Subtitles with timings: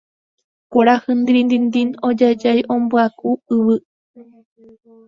[0.71, 3.77] kuarahy ndirindindin ojajái ombyaku yvy